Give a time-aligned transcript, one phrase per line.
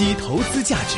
[0.00, 0.96] 析投资价值，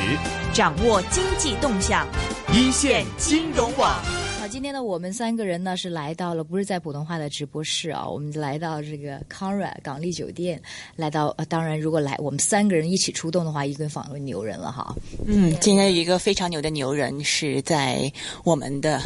[0.54, 2.06] 掌握经济动向，
[2.54, 4.00] 一线金融网。
[4.38, 10.62] 好，今天呢，我们三个人呢是来到了，不是在普通话的直播室啊，我们来到这个康软港丽酒店，
[10.94, 14.94] 来到呃，当然如果来我们三个人一起出动的话，一个访问牛人了哈。
[15.26, 18.08] 嗯，今天有一个非常牛的牛人是在
[18.44, 18.98] 我们的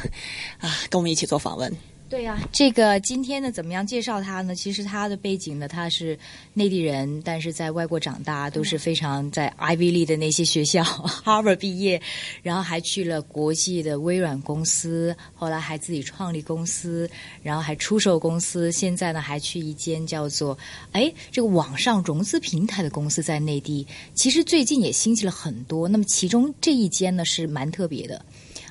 [0.59, 1.75] 啊，跟我们一起做访问。
[2.09, 4.55] 对呀、这个今天呢，怎么样介绍他呢？
[4.55, 6.17] 其实他的背景呢，他是
[6.55, 10.85] 内地人，但是在外国长大，都是非常在 Ivy League 的那些学校，
[11.25, 12.01] Harvard 毕业，
[12.45, 17.11] 然后还去了国际的微软公司，后来还自己创立公司，
[17.43, 20.57] 然后还出售公司，现在呢还去一间叫做
[20.93, 23.85] 哎这个网上融资平台的公司在内地，
[24.15, 25.89] 其实最近也兴起了很多。
[25.89, 28.25] 那么其中这一间呢是蛮特别的。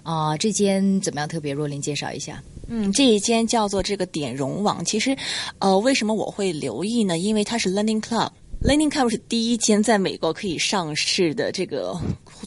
[0.03, 1.51] 啊、这间怎么样特别？
[1.51, 2.41] 若琳介绍一下。
[2.67, 4.83] 嗯，这一间叫做这个点融网。
[4.83, 5.15] 其实，
[5.59, 7.17] 呃，为什么我会留意呢？
[7.17, 8.29] 因为它是 Learning Club。
[8.61, 11.95] Learning Club 是第一间在美国可以上市的这个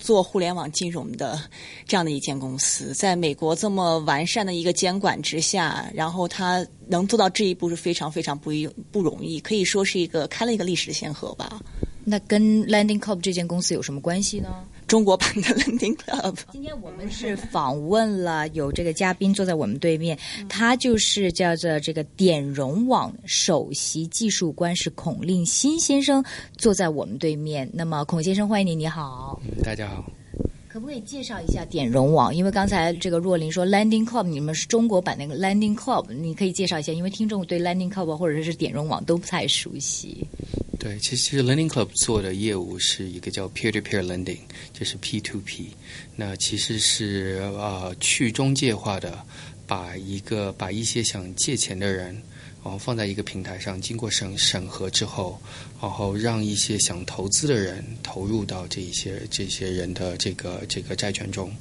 [0.00, 1.40] 做互联网金融的
[1.86, 11.60] 这样的一间公司，在美国这么完善的一个监管之下，然后它能做到这一步是非常非常不易不容易，可以说是一个开了一个历史的先河吧。
[12.02, 14.48] 那跟 Landing Club 这间公司有什么关系呢？
[14.88, 16.38] 中国版的 Learning Club。
[16.50, 26.24] 今天我们是访问了有这个嘉宾坐在我们对面，他就是叫做这个点融网首席技术官是孔令新先生
[26.56, 27.68] 坐在我们对面。
[27.72, 29.38] 那么孔先生，欢迎你，你好。
[29.62, 30.10] 大家好，
[30.68, 32.34] 可不可以介绍一下点融网？
[32.34, 40.26] 因为刚才这个若琳说 Landing Club，你们是中国版那个 Landing Club，你可以介绍一下，因为听众对 Landing Club 或者是点融网都不太熟悉。
[40.78, 44.38] 对，其实 Lending Club 做的业务是一个叫 peer-to-peer lending，
[44.72, 45.70] 就是 P to P。
[46.14, 49.18] 那其实是呃去中介化的，
[49.66, 52.14] 把一个把一些想借钱的人，
[52.62, 55.40] 然后放在一个平台上，经过审审核之后，
[55.82, 61.52] 然后让一些想投资的人投入到这一些这些人的这个这个债权中。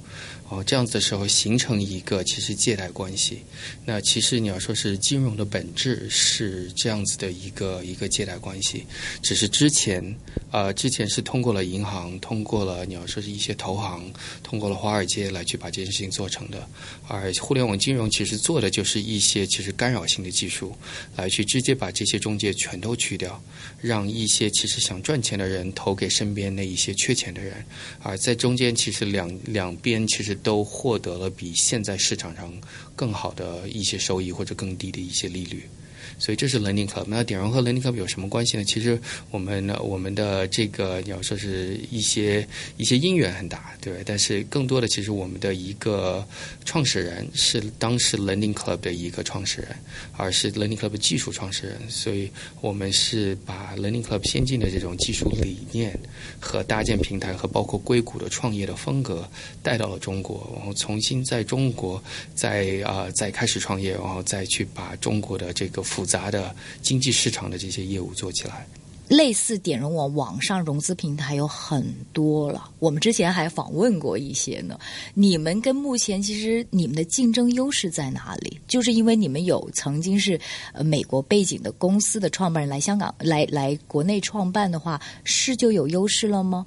[0.50, 3.40] 哦，这样子的时候形成一个其实借贷关系。
[3.86, 8.86] 那其实你要说是金融的本质是这样子的一个一个借贷关系，
[9.22, 10.16] 只是之前
[10.52, 14.10] 呃之前是通过了银行，通过了你要说是一些投行，
[14.42, 16.66] 通过了华尔街来去把这件事情做成的。
[17.10, 20.74] 而互联网金融其实做的就是一些其实干扰性的技术，
[21.18, 23.42] 来去直接把这些中介全都去掉，
[23.82, 27.54] 让一些其实想赚钱的人投给身边那一些缺钱的人，
[28.02, 32.52] 而在中间其实两两边其实都获得了比现在市场上
[32.96, 35.68] 更好的一些收益或者更低的一些利率。
[36.20, 37.06] 所以这是 Learning Club。
[37.08, 38.64] 那点融和 Learning Club 有什么关系呢？
[38.64, 39.00] 其实
[39.32, 42.48] 我们呢，我们的这个你要说是一些
[42.78, 44.00] 一些因缘很大，对吧？
[44.06, 46.26] 但是更多的，其实我们的一个
[46.66, 49.76] 创始人是当时 Learning Club 的一个创始人，
[50.16, 51.78] 而是 Learning Club 技术创始人。
[51.90, 52.30] 所以
[52.62, 55.98] 我们是把 Learning Club 先进的这种技术理念
[56.40, 59.30] 和搭建平台和包括硅谷的创业的风格
[59.62, 62.02] 带到了中国，然后重新在中国
[62.34, 68.66] 再啊、再开始创业，然后再去把中国的这个复杂的经济市场的这些业务做起来。
[69.10, 74.78] 类似点融网网上融资平台有很多了，我们之前还访问过一些呢。
[75.14, 78.60] 你们跟目前其实你们的竞争优势在哪里？
[78.68, 80.38] 就是因为你们有曾经是
[80.74, 86.66] 呃美国背景的公司的创办人来香港来来国内创办的话，是就有优势了吗？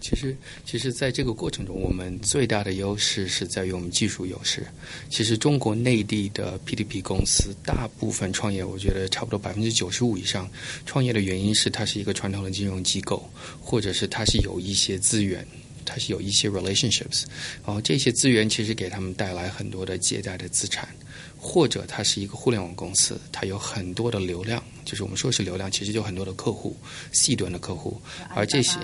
[0.00, 4.66] 其实，其实，在这个过程中，我们最大的优势是在于我们技术优势。
[5.10, 10.48] 其实，中国内地的 P2P 公司大部分创业，我觉得差不多百分之九十五以上
[10.86, 13.28] 创业的原因是它是一个传统的金融机构，
[13.60, 15.46] 或者是它是有一些资源。
[15.86, 17.24] 它是有一些 relationships，
[17.62, 20.88] 然后这些资源其实给他们带来很多的借贷的资产，
[21.36, 26.74] 或者它是一个互联网公司，它有很多的流量，就是我们说是流量，其实就很多的客户
[27.12, 28.00] ，C 端的客户，
[28.34, 28.78] 而这些。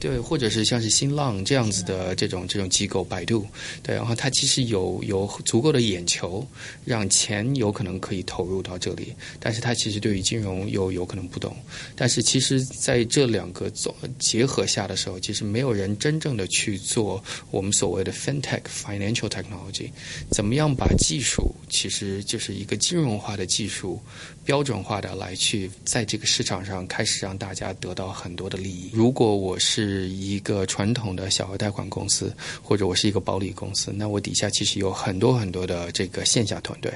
[0.00, 3.46] 对，或者是像是新浪这样子的这种这种机构，百度，
[3.82, 6.46] 对，然后它其实有有足够的眼球，
[6.84, 11.56] 让钱有可能可以投入到这里，但是它其实对于金融又有可能不懂，
[11.94, 19.90] 但是其实在这两个总结合下的时候，其实没有人真正的去做我们所谓的 fintech financial technology，
[20.30, 24.00] 怎么样把技术，其实就是一个金融化的技术，
[24.44, 28.90] 标准化的来去在这个市场上开始让大家得到很多的利益。
[28.92, 36.92] 如果我是是一个传统的小额贷款公司，或者我是一个保理公司，那我底下其实有很多很多的这个线下团队。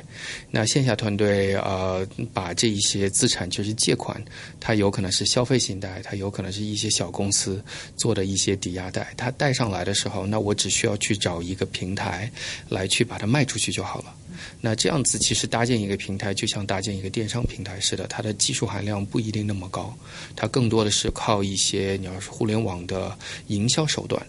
[0.50, 4.20] 那线下团队呃，把这一些资产就是借款，
[4.58, 7.62] 它有可能是消费信贷，它有可能是一些小公司
[7.96, 12.30] 做的一些抵押贷，它贷上来的时候，那我只需要去找一个平台
[12.68, 14.14] 来去把它卖出去就好了。
[14.60, 19.96] 那这样子其实搭建一个平台，就像搭建一个电商平台似的，它的技术含量不一定那么高，
[20.34, 23.16] 它更多的是靠一些你要是互联网的
[23.48, 24.20] 营销手段。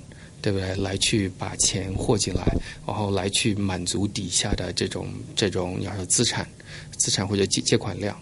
[0.41, 0.73] 对不对？
[0.77, 2.45] 来去把钱获进来，
[2.87, 6.47] 然后来去满足底下的这种这种你要说资产、
[6.97, 8.17] 资产或者借借款量。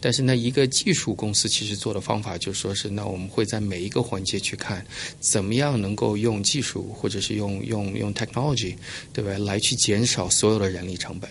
[0.00, 4.84] 但是呢，一个技术公司其实做的方法就说是，那我们会在每一个环节去看，
[5.20, 8.74] 怎么样能够用技术或者是用用用 technology，
[9.12, 9.38] 对不对？
[9.38, 11.28] 来去减少所有的人力成本。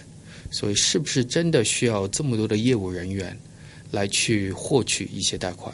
[0.52, 3.38] 所以，是不是真的需要这么多的业务人员
[3.92, 5.74] 来去获取一些贷款？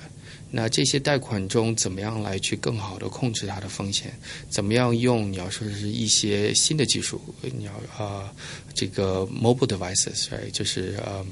[0.51, 4.13] 那这些贷款中，怎么样来去更好的控制它的风险？
[4.49, 7.19] 怎么样用你要说是一些新的技术？
[7.41, 8.33] 你要啊，
[8.73, 11.25] 这个 mobile devices，就是呃，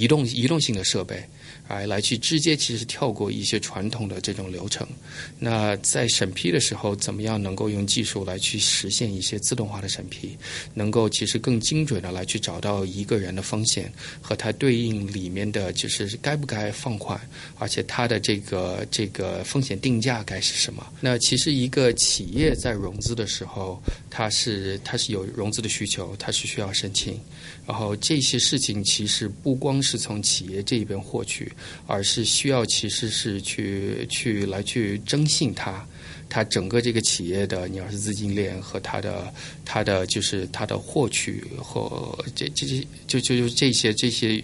[0.00, 1.22] 移动移动性的设备。
[1.68, 4.84] 来来去直接其实跳过一些传统的这种流程，
[5.38, 10.36] 那在审批的时候，怎么样能够用技术来去实现一些自动化的审批，
[10.74, 17.20] 能够其实更精准的来去找到一个人的风险和它对应里面的就是该不该放款，
[17.56, 20.84] 而且它的这个这个风险定价该是什么？
[21.00, 23.80] 那其实一个企业在融资的时候，
[24.10, 27.16] 它是它是有融资的需求，它是需要申请。
[27.70, 31.52] 然后这些事情其实不光是从企业这一边获取，
[31.86, 35.86] 而是需要其实是去去来去征信它。
[36.30, 39.34] 它整个这个企业的，你要是资金链和它的
[39.64, 44.42] 它的就是它的获取和这这些就就就这些这些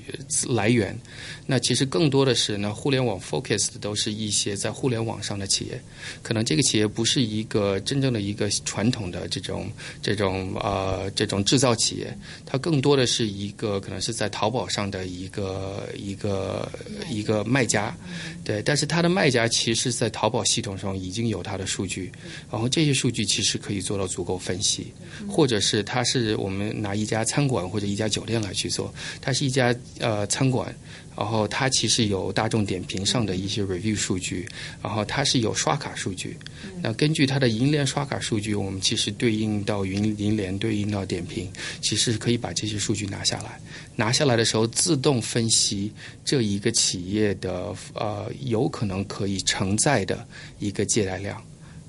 [0.49, 0.99] 来源，
[1.47, 5.81] 那其实更多的是呢，互联网 focus 的都是一些在互联网上的企业，
[6.25, 9.71] 可能这个企业不是一个真正的一个传统的这种
[10.03, 12.13] 这种呃这种制造企业，
[12.45, 16.69] 它更多的是一个可能是在淘宝上的一个一个
[17.09, 17.97] 一个卖家，
[18.45, 21.65] 对，但是它的卖家其实，在淘宝系统上已经有它的。
[21.77, 22.11] 数据，
[22.51, 24.93] 然后这些数据其实可以做到足够分析，
[25.29, 30.75] 或者是它是我们拿一家餐馆或者一家酒店来去做，它是一家呃餐馆。
[31.19, 34.47] 然后它其实有大众点评上的一些 review 数据，
[34.83, 36.37] 然后它是有刷卡数据。
[36.83, 41.51] 那根据它的银联刷卡数据，我们其实对应到云银联，对应到点评，
[41.81, 43.59] 其实可以把这些数据拿下来。
[43.97, 45.91] 拿下来的时候，自动分析
[46.23, 50.29] 这一个企业的呃有可能可以承载的
[50.59, 51.43] 一个借贷量。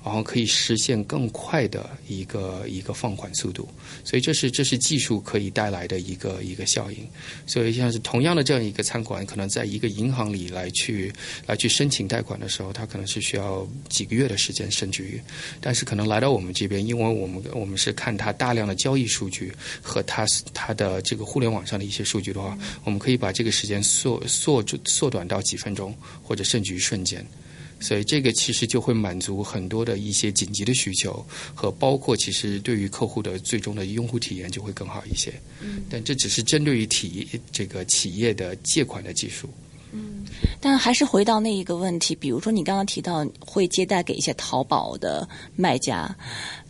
[0.07, 3.68] 然后可以实现更快的一个一个放款速度，
[4.06, 7.00] 所以这是这是技术可以带来的一个一个效应。
[7.45, 11.12] 所以像是同样的这样一个餐馆，可能在一个银行里来去
[11.45, 15.19] 来去申请贷款的时候，它可能是需要几个月的时间，甚至于，
[15.59, 19.51] 但是可能来到我们这边，因为我们我们是看它大量的交易数据
[19.81, 25.94] 和它它的这个互联网上的一些数据的话，我们可以把这个时间缩缩缩短到几分钟，
[26.24, 27.25] 或者甚至于瞬间。
[27.79, 35.33] 所以这个其实就会满足很多的一些紧急的需求，和包括其实对于客户的最终的用户体验就会更好一些。
[35.62, 39.50] 嗯，但这只是针对于体这个企业的借款的技术。
[39.94, 40.25] 嗯，
[40.59, 46.13] 但还是回到那一个问题，比如说你刚刚提到会接待给一些淘宝的卖家。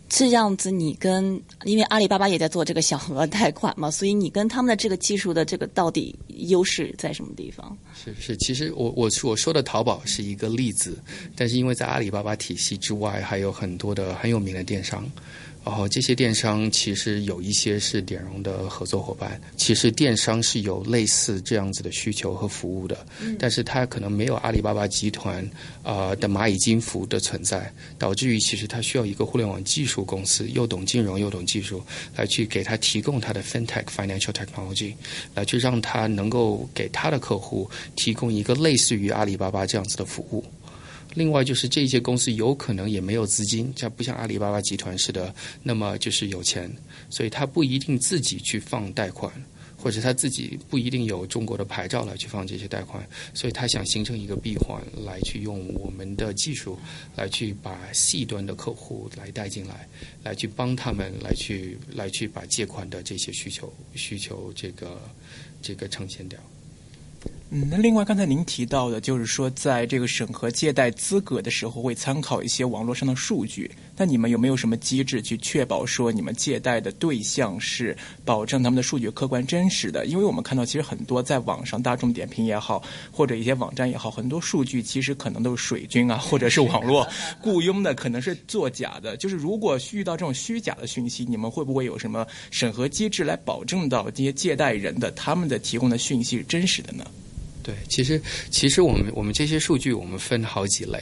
[0.08, 7.76] 这样子，你跟因为阿里巴巴也在做这个小额贷款嘛， 所以你跟他们的这个技术的这个到底优势在什么地方？
[7.94, 10.98] 是是，其实我我我说的淘宝是一个例子，
[11.36, 15.04] 但是因为在阿里巴巴体系之外，还有很多的很有名的电商。
[15.64, 23.06] 然后这些电商其实有一些是点融的合作伙伴，其实电商是有类似这样子的需求和服务的，
[23.38, 25.46] 但是它可能没有阿里巴巴集团
[25.82, 31.82] 啊的蚂蚁金服的存在，导致于其实它需要一个互联网技术公司，又懂金融又懂技术，
[32.16, 34.94] 来去给他提供它的 fintech financial technology，
[35.34, 40.42] 来去让它能够给他的客户提供一个类似于阿里巴巴这样子的服务。
[41.14, 46.70] 另外就是这些公司有可能也没有资金，像不像阿里巴巴集团似的，那么就是有钱，
[47.10, 49.32] 所以他不一定自己去放贷款，
[49.76, 56.78] 或者他自己不一定有中国的牌照来去放这些贷款，所以他想形成一个闭环，来去用我们的技术
[57.16, 59.88] 来去把细端的客户来带进来，
[60.22, 65.00] 来去帮他们来去来去把借款的这些需求需求这个
[65.62, 66.38] 这个呈现掉。
[67.50, 73.70] 嗯，那另外刚才您提到的，就是说在这个审核借贷资格的时候，会参考一些网络上的数据。
[73.96, 80.04] 那你们有没有什么机制去确保说你们借贷的对象是保证他们的数据客观真实的？
[80.04, 87.08] 因为我们看到，其实很多在网上大众点评也好，或者一些网站也好，很多数据其实可能都是水军啊，或者是网络
[87.40, 89.16] 雇佣的，可能是作假的。
[89.16, 97.06] 就是如果遇到这种虚假的讯息，你们会不会有什么审核机制来保证到这些借贷人的他们的提供的讯息是真实的呢？
[97.68, 100.98] 对，其实其实我们我们这些数据我们分好几类，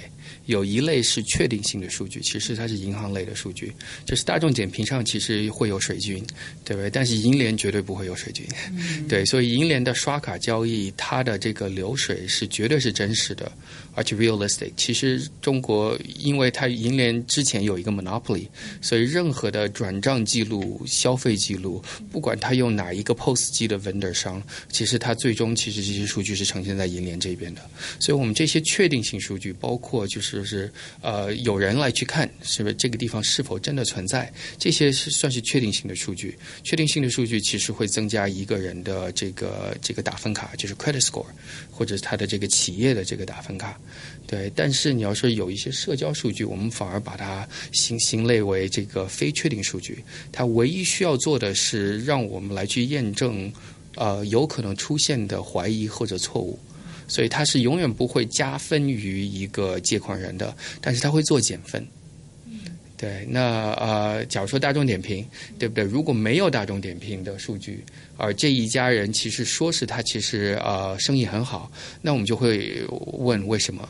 [0.46, 3.72] 有一类是确定性的数据，其实它是银行类的数据，
[4.04, 6.24] 就是大众点评上其实会有水军，
[6.64, 6.88] 对不对？
[6.90, 8.46] 但是银联绝对不会有水军，
[9.08, 13.50] 对，所以银联的刷卡交易，它的这个流水是绝对是真实的，
[13.94, 14.70] 而且 realistic。
[14.76, 18.46] 其实中国因为它银联之前有一个 monopoly，
[18.80, 27.60] 所以任何的转账记录、消费记录，不管它用哪一个 POS 机的 vendor 商，其实它最终其实这些数据是呈现在银联这边的。
[27.98, 36.36] 所以我们这些确定性数据，包括就是就是呃有人来去看，是不是这个地方是否真的存在，这些是算是确定性的数据。
[36.62, 41.24] 确定性的数据其实会增加一个人的这个这个打分卡，就是 credit score，
[41.70, 43.80] 或者是他的这个企业的这个打分卡。
[44.26, 50.04] 对，但是你要说有一些社交数据，我们反而把它形形类为这个非确定数据。
[50.30, 53.50] 它唯一需要做的是让我们来去验证，
[53.94, 56.58] 呃，有可能出现的怀疑或者错误。
[57.08, 61.86] 所以它是永远不会加分于一个借款人的，但是它会做减分。
[62.98, 65.22] 对，那呃，假如说大众点评，
[65.58, 65.84] 对不对？
[65.84, 67.84] 如果没有大众点评的数据，
[68.16, 71.70] 而这一家人其实说是他其实呃生意很好，
[72.00, 72.82] 那我们就会
[73.18, 73.86] 问为什么？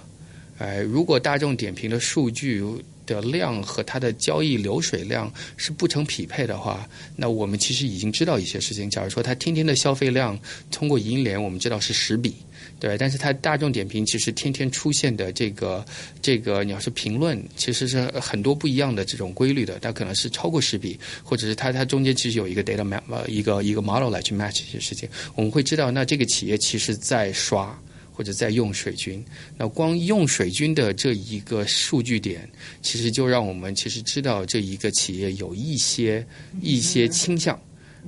[0.58, 2.64] 哎，如果大众点评的数据
[3.06, 8.90] 的量和它的交易流水量是不成匹配的话，那我们其实已经知道一些事情。
[8.90, 10.36] 假如说他天天的消费量
[10.72, 12.34] 通过银联，我们知道是十笔。
[12.78, 15.84] 对，但是它大众点评其实天天出现的这个
[16.20, 27.78] 这个，你要是评论，其实是很多不一样的这种规律的，它可能是超过十笔，或者是它它中间其实有一个 data map 一个一个 model 来去 match 这些事情，我们会知道，那这个企业其实在刷
[28.12, 29.24] 或者在用水军，
[29.56, 32.48] 那光用水军的这一个数据点，
[32.82, 36.26] 其实就让我们其实知道这一个企业有一些
[36.60, 37.58] 一些倾向。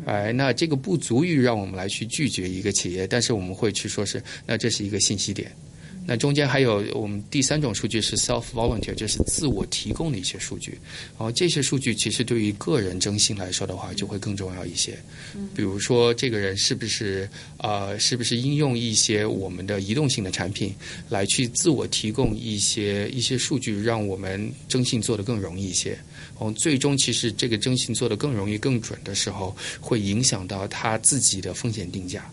[0.06, 5.50] 哎，那这个不足以让我们来去拒绝一个企业，但是我们会去说是，那这是一个信息点。
[6.10, 10.70] 那中间还有我们第三种数据是 self volunteer，就是自我提供的一些数据。
[11.18, 14.98] 然后这些数据其实对于个人征信来说的话，就会更重要一些。
[15.54, 20.74] 比如说这个人是不是呃是不是应用一些我们的移动性的产品
[21.10, 25.98] 来去自我提供一些一些数据，让我们征信做得更容易一些。
[26.38, 32.30] 哦，最终其实这个征信做得更容易、更准的时候，会影响到他自己的风险定价。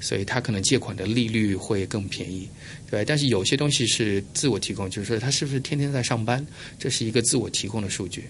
[0.00, 2.48] 所以他可能借款的利率会更便宜，
[2.90, 3.04] 对。
[3.04, 6.44] 但是有些东西是自我提供，就是说他是不是天天在上班，
[6.78, 8.24] 这是一个自我提供的数据。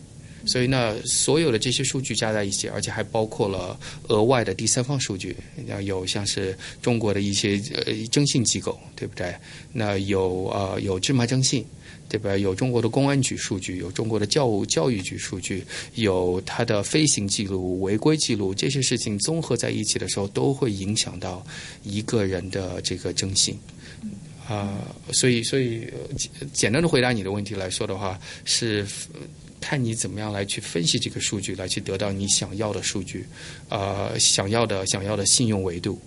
[0.46, 9.34] 所以呢，所有的这些数据加在一起，而且还包括了额外的第三方数据，要有像是中国的一些呃征信机构，对不对？
[9.72, 11.66] 那有呃有芝麻征信。
[12.08, 12.36] 对吧？
[12.36, 15.62] 有中国的公安局数据，有中国的教务教育局数据，
[15.94, 21.44] 有它的飞行记录、违规记录，这些事情综合在一起的时候，都会影响到
[21.82, 23.58] 一个人的这个征信。
[24.48, 25.86] 啊，所以，所以
[26.54, 28.86] 简单的回答你的问题来说的话，是
[29.60, 33.26] 看你怎么样来去分析这个数据，来去得到你想要的数据，
[33.68, 36.00] 呃，想要的想要的信用维度。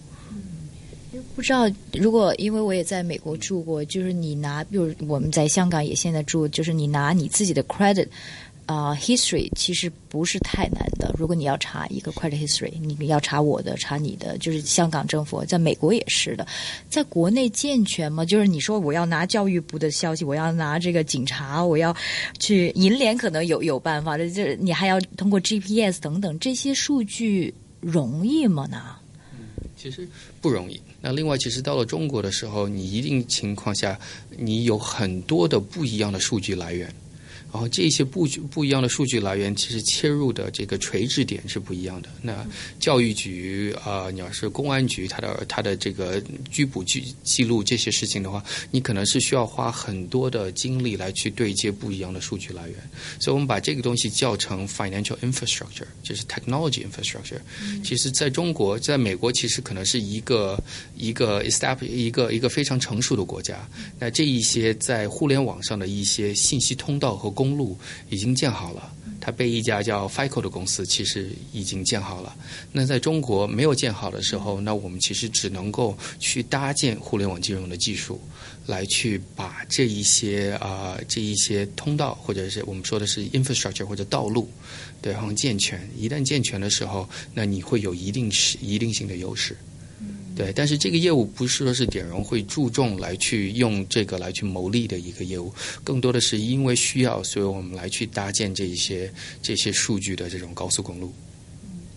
[1.36, 8.08] 不知道，如果因为我也在美国住过，就是你拿，比如我们在香港也现在住，就是你拿你自己的 credit
[8.66, 11.14] 啊 history，其实不是太难的。
[11.18, 16.46] 如果你要查一个 credit history，你要查我的，查你的，就是香港政府，在美国也是的。
[16.90, 18.24] 在国内健全吗？
[18.26, 21.96] 就是你说我要拿教育部的消息，我要拿这个警察，我要
[22.40, 28.68] 去银联，可能有有办法的，就是你还要通过 GPS 等等这些数据容易吗？
[28.68, 28.96] 呢？
[29.76, 30.08] 其实
[30.40, 30.80] 不容易。
[31.02, 34.00] 那另外，其实到了中国的时候，你一定情况下，
[34.38, 36.94] 你有很多的不一样的数据来源。
[37.52, 42.10] 然后这些不不一样的数据来源，其实切入的这个垂直点是不一样的。
[42.22, 42.48] 那
[42.80, 48.42] 教育局啊，你要是公安局，它的它的这个拘捕记记录这些事情的话，
[48.72, 52.78] 你可能是需要花很多的精力来去对接不一样的数据来源。
[53.20, 57.42] 所以我们把这个东西叫成 financial infrastructure，就是 technology infrastructure。
[57.84, 60.58] 其实在中国，在美国，其实可能是一个
[60.96, 63.68] 一个 establish 一个一个非常成熟的国家。
[64.00, 67.76] 那这一些在互联网上的一些信息通道和公路
[68.12, 72.36] 已经建好了，它被一家叫 FICO 的公司其实已经建好了。
[72.72, 78.22] 那在中国没有建好的时候，那我们其实只能够去搭建互联网金融的技术，
[78.68, 84.48] 来去把这一些啊这一些通道或者是我们说的是 infrastructure 或者道路，
[85.02, 85.82] 对，然后健全。
[85.98, 89.58] 一旦健全的时候，那你会有一定是一定性的优势。
[90.36, 99.12] 对，但是这个业务不是说是点融会注重来去用这个来去牟利的一个业务，更多的是因为需要，所以我们来去搭建这一些
[99.42, 101.14] 这些数据的这种高速公路。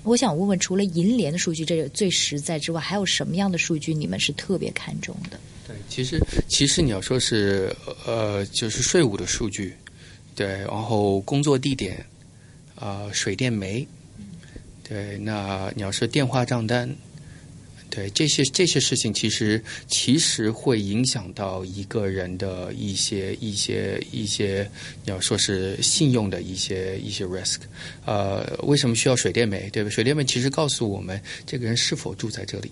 [0.02, 5.38] 我想问问，除了银联的数据这个最实在之外，还有什么样的数据你们是特别看重的？
[5.66, 7.74] 对，其实其实你要说是
[8.04, 9.74] 呃，就是税务的数据，
[10.34, 12.04] 对，然后工作地点，
[12.74, 13.86] 啊，水电煤，
[14.86, 16.94] 对，那你要说电话账单。
[17.94, 24.68] 对这些这些事情，其实其实会影响到一个人的一些一些一些，
[25.04, 27.58] 你要说是信用的一些一些 risk。
[28.04, 29.70] 呃，为什么需要水电煤？
[29.70, 29.90] 对吧？
[29.90, 32.70] 水电煤其实告诉我们这个人是否住在这里。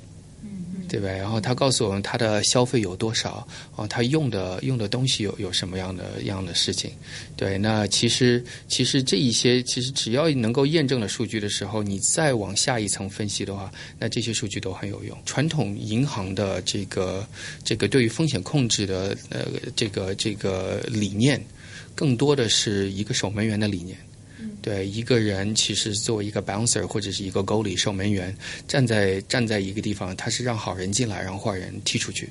[0.92, 1.08] 对吧？
[1.08, 6.90] 然后他告诉我们他的消费有多少，哦，他用的用的东西有有什么样的样的事情？
[7.34, 15.16] 对，那其实其实这一些其实只要能够验证了数据的时候，你再往下一层分析的话，那这些数据都很有用。
[15.24, 17.26] 传统银行的这个
[17.64, 21.42] 这个对于风险控制的呃这个这个理念，
[21.94, 23.96] 更多的是一个守门员的理念。
[24.62, 28.34] 对一个人，其实作为一个 bouncer 或者是一个 goalie 守门员，
[28.68, 32.30] 站在站在一个地方，他是让好人进来，让坏人踢出去。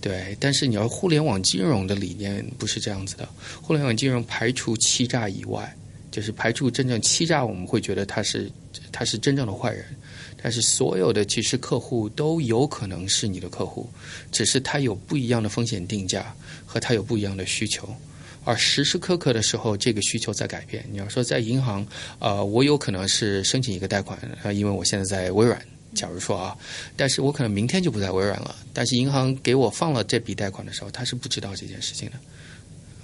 [0.00, 3.28] 对，但是你要互联网金融的理念不是这样子的。
[3.60, 5.76] 互联网金融排除欺诈以外，
[6.10, 8.50] 就是排除真正欺诈，我们会觉得他是
[8.90, 9.84] 他是真正的坏人。
[10.40, 13.90] 但是所有的其实客户都有可能是你的客户，
[14.30, 16.32] 只是他有不一样的风险定价
[16.64, 17.92] 和他有不一样的需求。
[18.44, 20.84] 而时时刻刻的时候，这个需求在改变。
[20.90, 21.86] 你要说在银行，
[22.18, 25.60] 呃，我有可能是申请一个贷款，呃，因为我现在在微软。
[25.94, 26.56] 假如说啊，
[26.96, 28.54] 但是我可能明天就不在微软了。
[28.74, 32.16] 但是银行给我放了这笔贷款的时候，他是不知道这件事情的。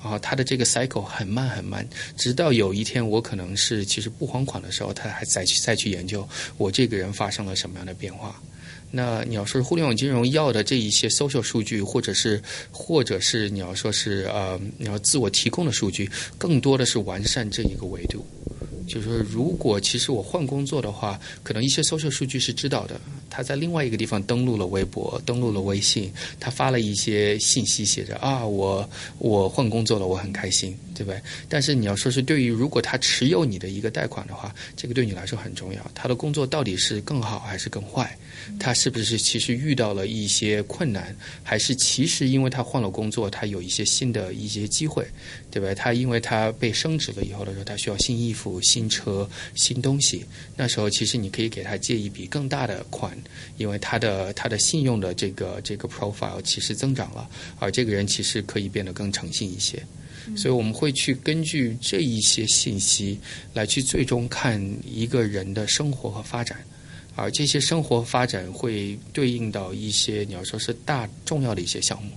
[0.07, 8.39] 啊，他的这个 cycle 很慢很慢，直到有一天我可能是其实不还款的时候，他还再去再去研究我这个人发生了什么样的变化。
[8.95, 16.09] 那你要说互联网金融要的这一些 social 数据，或者是或者是你要说是呃你要自我提供的数据，
[16.39, 18.25] 更多的是完善这一个维度。
[18.87, 23.01] 就是说，如果其实我换工作的话，可能一些 social 数据是知道的。
[23.31, 28.89] 他在另外一个地方登录了微博，登录了微信，他发了一些信息，写着啊，我
[29.19, 31.21] 我换工作了，我很开心，对不对？
[31.49, 35.91] 但是你要说是对于如果他持有你的一个贷款的话，这个对你来说很重要。
[35.95, 38.17] 他的工作到底是更好还是更坏？
[38.61, 45.05] 他是不是其实遇到了一些困难，还是其实因为他换了工作，他有一些新的一些机会，
[45.51, 45.75] 对吧？
[45.75, 50.25] 他因为他被升职了以后的时候，他需要新衣服、新车、新东西，
[50.57, 53.17] 那时候其实你可以给他借一笔更大的款。
[53.57, 59.81] 因为他的他的信用的这个这个 profile 其实增长了，而这个人其实可以变得更诚信一些，
[60.37, 63.19] 所以我们会去根据这一些信息
[63.53, 66.59] 来去最终看一个人的生活和发展，
[67.15, 72.11] 而这些生活发展会对应到一些你要说是大重要的一些项目，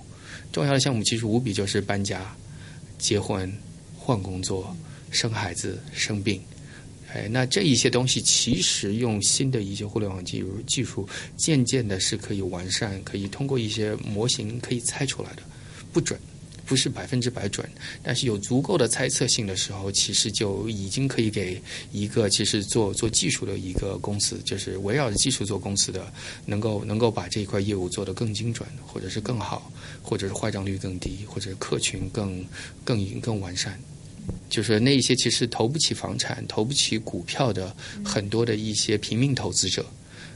[0.50, 2.34] 重要的项目其实无比就是搬家、
[2.98, 3.52] 结婚、
[3.96, 4.76] 换工作、
[5.10, 6.40] 生孩子、生病。
[7.14, 15.42] 哎，那这一些东西其实用新的一些互联网技术技术，渐渐的是可以完善，可以通过一些模型可以猜出来的，
[15.90, 16.20] 不准，
[16.66, 17.66] 不是百分之百准，
[18.02, 21.58] 但是有足够的猜测性的时候，其实就已经可以给
[21.92, 26.12] 一个其实做做技术的一个公司，就是围绕着技术做公司的，
[26.44, 32.44] 能够能够把这一块业务做得更精准，或者是更好，或者是坏账率更低，或者是客群更
[32.84, 33.80] 更更完善。
[34.48, 39.84] 就是那一些其实投不起房产、投不起股票的很多的一些平民投资者，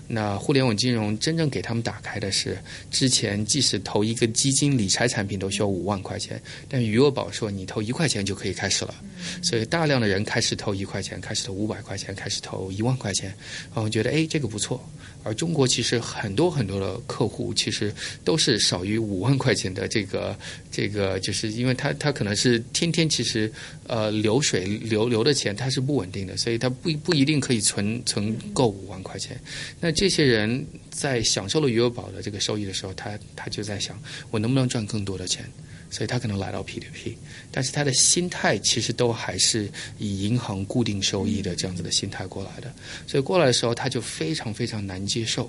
[0.09, 2.59] 那互联网金融真正给他们打开的是，
[2.91, 8.95] 之前即使投一个基金理财产品都需要五万块钱，但余额宝说你投一块钱就可以开始了，
[9.43, 13.35] 所以大量的人开始投一块钱，开始投五百块钱，开始投一万块钱，
[13.75, 14.85] 然后觉得哎这个不错。
[15.23, 20.37] 而中国其实很多很多的客户其实都是少于五万块钱的这个
[20.71, 23.51] 这个，就是因为他他可能是天天其实
[23.87, 29.41] 呃流水流流的钱它是不稳定的，所以他不不一定可以存存够五万块钱。
[29.81, 35.45] 那这些人在享受了余额宝的这个收益的时候，他他就在想我能不能赚更多的钱。
[35.93, 37.15] 所以他可能来到 P2P，
[37.51, 42.73] 但是他的心态其实都还是以银行固定收益的这样子的心态过来的，
[43.07, 45.49] 所以过来的时候他就非常非常难接受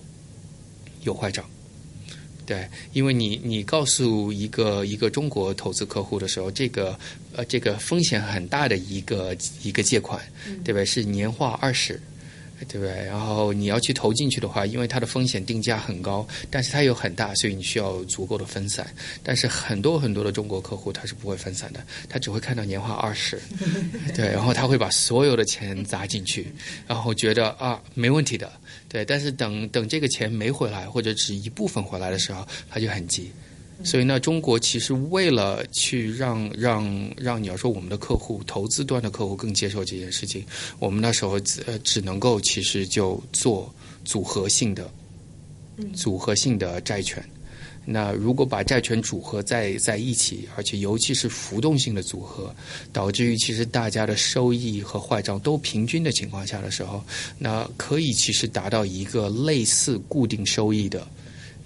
[1.04, 1.50] 有坏账，
[2.46, 7.00] 对，因为你你告诉一个一个中国投资客户的时候，这个
[7.34, 10.22] 呃这个风险很大的一个一个借款，
[10.64, 10.84] 对吧？
[10.84, 12.02] 是年化二十。
[12.66, 12.94] 对不对？
[13.06, 18.86] 然后你要去投进去的话，因为它的风险定价很高，但是它又很大，所以你需要足够的分散。
[19.24, 23.40] 但是很多很多的中国客户他是不会分散的，他只会看到年化二十，
[24.16, 26.54] 对，然后他会把所有的钱砸进去，
[26.88, 28.52] 然后觉得啊没问题的，
[28.88, 29.04] 对。
[29.06, 33.32] 但是等等这个钱没回来或者只一部分回来的时候，他就很急。
[33.84, 40.46] 所以呢，中国其实为了去让让让你要说我们的客户投资端的客户更接受这件事情，
[40.80, 43.74] 我们那时候呃只能够其实就做
[44.06, 44.90] 组合性的
[45.94, 47.24] 组合性的债权。
[47.86, 52.56] 那如果把债权组合在在一起，而且尤其是浮动性的组合，
[52.94, 57.04] 导致于其实大家的收益和坏账都平均的情况下的时候，
[57.38, 61.06] 那可以其实达到一个类似固定收益的。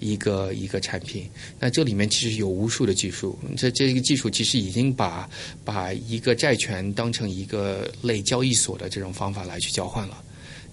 [0.00, 5.28] 一个一个产品，那这里面其实有无数的技术，这这个技术其实已经把
[5.64, 10.22] 把一个债权当成一个类交易所的这种方法来去交换了。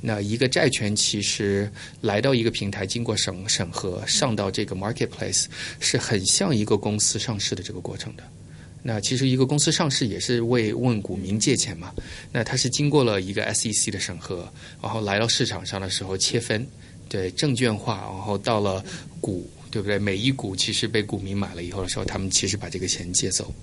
[0.01, 5.45] 那一个债权其实来到一个平台，经过审审核上到这个 marketplace，
[5.79, 8.23] 是很像一个公司上市的这个过程的。
[8.83, 11.91] 那其实一个公司上市也是为问股民借钱嘛。
[12.31, 14.47] 那它是经过了一个 SEC 的审核，
[14.79, 16.67] 然后来到市场上的时候切分。
[17.15, 18.84] 对证券化，然后到了
[19.21, 19.97] 股，对不对？
[19.97, 23.54] 每一股其实被股民买了以后的时候，他们其实把这个钱借走。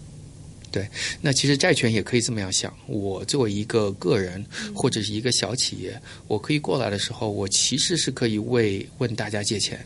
[0.71, 0.89] 对，
[1.21, 4.43] 那其实债权也可以这么样想：我作为一个个人
[4.75, 9.85] 或者是一个小企业，我可以过来的时候，我其实是可以为问大家借钱。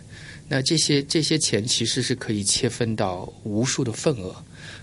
[0.48, 4.32] 那这些这些钱其实是可以切分到无数的份额，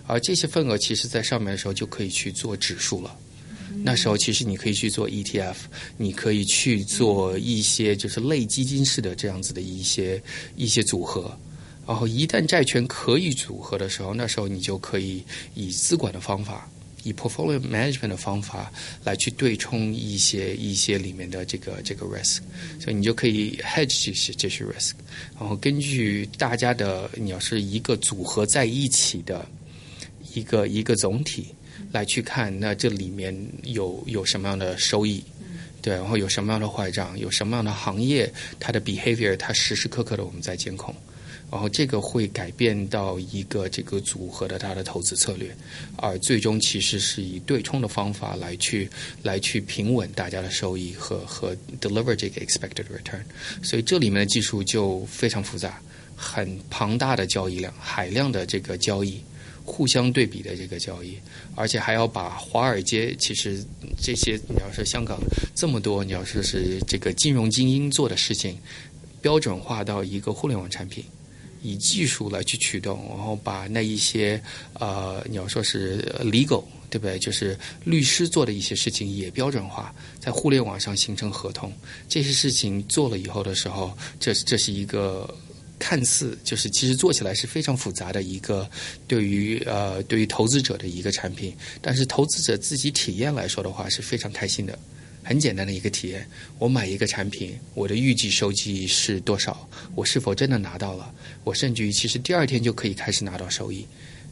[0.05, 3.15] 而这些份额其实在上面的时候就可以去做指数了。
[3.85, 5.55] 那时候其实你可以去做 ETF，
[5.97, 10.21] 你可以去做一些就是类基金式的这样子的一些
[10.55, 11.37] 一些组合，
[11.85, 15.21] 然后一旦债权可以组合的时候，那时候你就可以
[15.53, 16.69] 以资管的方法，
[17.03, 18.71] 以 portfolio management 的方法
[19.03, 22.39] 来去对冲一些一些里面的这个这个 risk，
[22.79, 24.93] 所以你就可以 hedge 这些这些 risk，
[25.37, 29.45] 然后根据大家的你要是一个组合在一起的
[30.33, 31.47] 一个一个总体。
[31.93, 35.23] 来去看，那这里面有有什么样的收益？
[35.81, 37.17] 对，然后有什么样的坏账？
[37.19, 38.29] 有什么样的行业，
[38.59, 40.95] 它的 behavior，它时时刻刻的我们在监控，
[41.51, 45.55] 然后这个会改变到一个这个组合的它的投资策略，
[45.97, 48.89] 而最终其实是以对冲的方法来去
[49.21, 53.21] 来去平稳大家的收益和和 deliver 这个 expected return。
[53.61, 55.79] 所以这里面的技术就非常复杂，
[56.15, 59.21] 很庞大的交易量，海量的这个交易。
[59.65, 61.17] 互相对比的这个交易，
[61.55, 63.63] 而且还要把华尔街其实
[64.01, 65.19] 这些你要说香港
[65.55, 68.57] 这么多你要说是这个金融精英做的事情，
[69.21, 71.03] 标准化到一个互联网产品，
[71.61, 74.41] 以技术来去驱动，然后把那一些
[74.73, 77.17] 呃你要说是 legal 对不对？
[77.19, 81.71] 就是律师做的一些事情也标准化，在互联网上形成合同，
[82.09, 85.33] 这些事情做了以后的时候，这这是一个。
[85.85, 88.69] 看似就是其实做起来是非常复杂的一个
[89.05, 94.79] 对于呃对于投资者的一个产品，但是投资者自己体验来说的话是非常开心的，
[95.23, 96.25] 很简单的一个体验。
[96.57, 99.67] 我买一个产品，我的预计收益是多少？
[99.93, 101.13] 我是否真的拿到了？
[101.43, 103.85] 我甚至于其实第二天就可以开始拿到收益。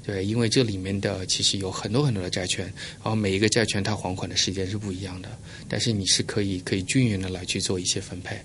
[0.04, 5.30] 对，因为这里面的其实有很多很多的债券，然后每一个债券它还款的时间是不一样的，
[5.70, 8.36] 但是你是可以可以均匀的来去做一些分配，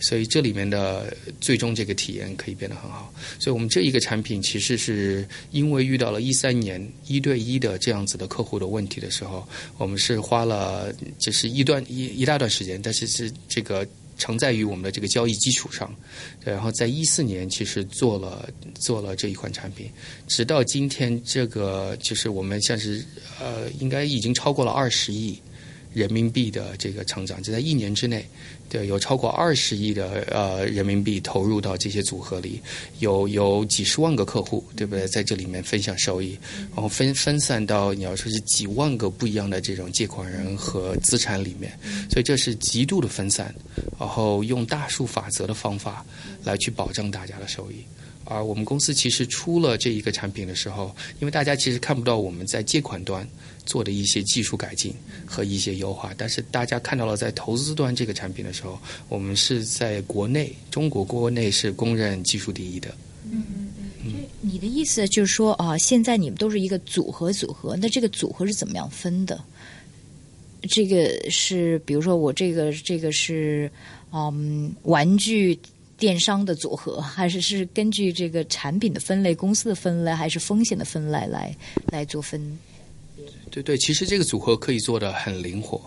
[0.00, 3.12] 所以这里面的最终这个体验可以变得很好。
[3.38, 9.48] 所以我们这一个产品其实是因为遇到了一三年一对一的这样子的客户的问题的时候，
[9.78, 13.86] 我们是花了就是一段一一大段时间，但是是这个。
[14.16, 15.94] 承载于我们的这个交易基础上，
[16.44, 19.90] 然后在一四年其实做了做了这一款产品，
[20.26, 23.04] 直到今天这个就是我们像是
[23.40, 25.38] 呃应该已经超过了二十亿。
[25.94, 28.22] 人民币的这个成长，就在一年之内，
[28.68, 32.60] 对，有超过二十亿的呃人民币投入到这些组合里，
[32.98, 35.06] 有有几十万个客户，对不对？
[35.06, 36.36] 在这里面分享收益，
[36.74, 41.78] 然后分分散到你要说是几万个不一样的这种借款人和资产里面，
[42.10, 43.54] 所以这是极度的分散，
[43.98, 46.04] 然后用大数法则的方法
[46.42, 47.76] 来去保证大家的收益。
[48.24, 53.24] 而我们公司其实出了这一个产品的时候，因为大家其实看不到我们在借款端。
[53.66, 54.94] 做的一些技术改进
[55.26, 62.88] 和一些优化，但是大家看到了，在投资端这个产品的时候，我们是在国内，中国国内是公认技术第一的。
[63.30, 63.68] 嗯嗯
[64.04, 64.12] 嗯。
[64.40, 69.42] 你的意思就是说啊，现在你们都是一个组合组合，那这个组合是怎么样分的？
[70.62, 73.70] 这个是，比如说我这个这个是
[74.12, 75.58] 嗯，玩具
[75.98, 81.54] 电商的组合，还是是根据这个产品的分类、公司的分类，还是风险的分类来
[81.90, 82.58] 来做分？
[83.50, 85.80] 对对，其实这个组合可以做的很灵活。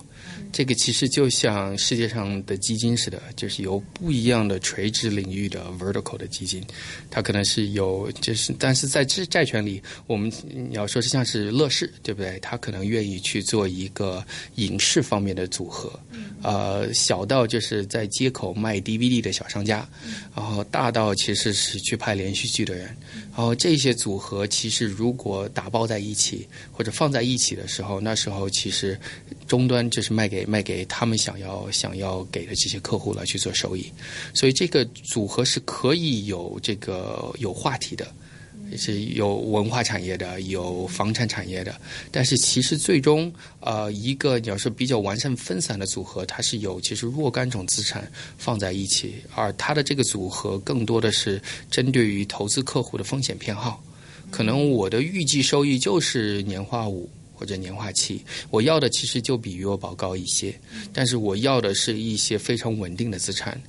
[0.52, 6.64] 这个其实就像世界上的基金似的，就是有不一样的垂直领域的 vertical 的基金，
[7.10, 12.40] 它可能是有，就是但是在债债权里，我们你要说是像是乐视，对不对？
[12.42, 14.24] 他可能愿意去做一个
[14.56, 16.00] 影视方面的组合，
[16.42, 19.88] 呃，小到就是在街口卖 DVD 的小商家，
[20.36, 22.86] 然后大到其实是去拍连续剧的人，
[23.36, 29.00] 然后这些组合其实如果打包在一起或者放在一起的时候，那时候其实
[29.50, 33.92] 终端就是卖给卖给他们想要想要给的这些客户来去做收益，
[34.32, 38.08] 所以这个组合是可以有这个有话题的，
[38.78, 41.76] 是有文化产业的，有房产产业的，
[42.12, 53.84] 但是其实最终呃一个你要说比较完善分散的组合，它是有其实若干种资产放在一起，而它的这个组合更多的是针对于投资客户的风险偏好，
[54.30, 57.10] 可能我的预计收益就是年化五。
[57.40, 60.54] 或者年化期，我要的其实就比余额宝高一些，
[60.92, 63.60] 但是我要的是一些非常稳定的资产，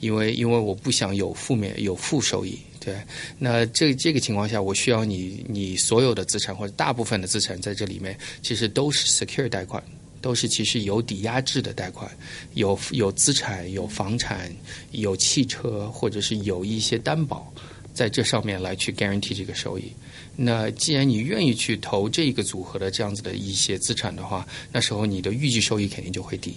[0.00, 2.58] 因为因为我不想有负面有负收益。
[2.80, 2.96] 对，
[3.38, 9.82] 那这这个情况下，我需要你你所有的资产或者大部分的资产在这里面，其实都是 secure 贷款，
[10.22, 12.10] 都是其实有抵押制的贷款，
[12.54, 14.50] 有有资产、有房产、
[14.92, 17.52] 有汽车，或者是有一些担保
[17.98, 19.92] 在这上面来去 guarantee 这个收益。
[20.36, 26.54] 那既然你愿意去投这个组合的这样子的一些资产的话，那时候你的预计收益肯定就会低。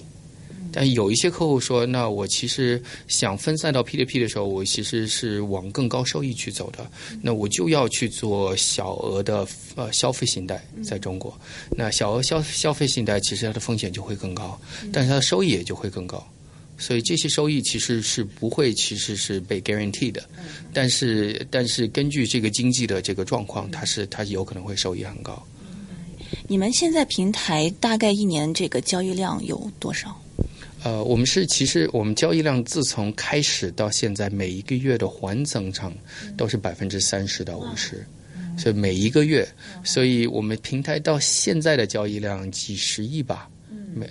[0.71, 6.89] 但有一些客户说，那我其实想分散到 P to P 的时候，我其实是往更高收益去走的。
[7.21, 11.38] 那我就要去做小额的呃消费信贷，在中国，
[11.71, 14.58] 那小额消消费信贷其实它的风险就会更高，
[14.93, 16.25] 但是它的收益也就会更高。
[16.82, 20.24] 所以这些收益其实是不会，其实是被 guarantee 的，
[20.74, 25.46] 但是但是根据这个经济的这个状况，它是它有可能会收益很高。
[26.48, 30.20] 你们现在平台大概一年这个交易量有多少？
[30.82, 35.94] 呃，我们是其实我们交易量自从开始到现在，每一个月的环增长
[36.36, 38.04] 都是百分之三十到五十，
[38.58, 39.48] 所以每一个月，
[39.84, 43.48] 所以我们平台到现在的交易量几十亿吧。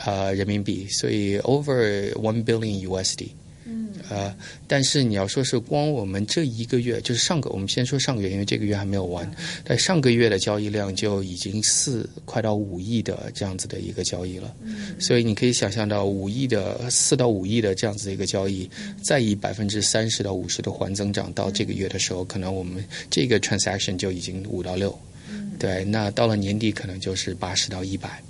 [0.05, 3.29] 呃，人民币，所以 over one billion USD。
[3.66, 4.35] 嗯，呃，
[4.66, 9.31] 但是你要说是光我们这一个月，就是上个，我们先说上个月，因为这个月还没有完。
[9.62, 14.53] 但上个月的交易量就已经四快到五亿的这样子的一个交易了。
[14.62, 18.69] 嗯，所以你可以想象到五亿的四到五亿的这样子的一个交易，
[19.03, 24.99] 再以百分之三十到五十的环增长，到这个月的时候，可能我们这个 transaction 就已经五到六。
[25.31, 28.21] 嗯，对，那到了年底可能就是八十到一百。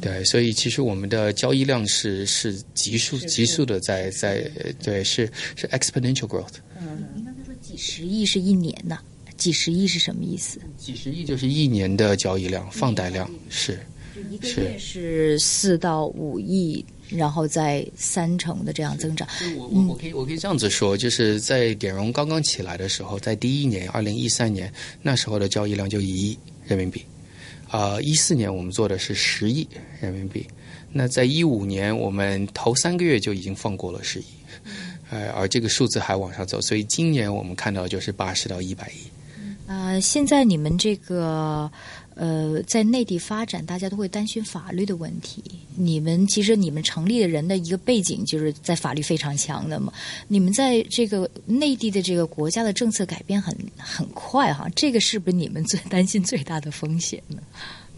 [0.00, 4.42] 对，所以其实我们的交易量是是急速急速的在在
[4.82, 6.54] 对是是 exponential growth。
[6.78, 8.98] 嗯，您刚才说几十亿是一年的，
[9.36, 10.60] 几十亿是什么意思？
[10.76, 13.78] 几十亿就是一年的交易量放贷量是，
[14.30, 19.26] 一个月是四到五亿，然后在三成的这样增长。
[19.56, 27.02] 我我我可以我可以这样子说，就是在点融刚刚起来的时候，在第一年二零一三年那时候的交易量就一亿人民币。
[27.70, 29.66] 呃，一四年我们做的是十亿
[30.00, 30.46] 人民币，
[30.92, 34.24] 那在一五年我们头三个月就已经放过了十亿，
[35.10, 39.10] 呃，而这个数字还往上走，所以今年我们看到就是八十到一百亿。
[39.66, 41.70] 呃，现在你们这个。
[42.16, 45.44] 呃，在内地发展，大家都会担心法律的问题。
[45.76, 49.92] 你们其实你们成立的人的一个背景，就是在法律非常强的嘛。
[50.26, 57.36] 你们在这个内地的这个国家的政策改变很很快哈，这个是不是你们最担心最大的风险呢？